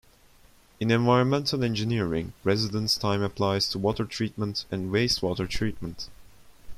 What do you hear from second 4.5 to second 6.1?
and wastewater treatment.